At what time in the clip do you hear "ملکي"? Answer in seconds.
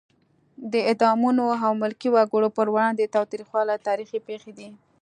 1.81-2.09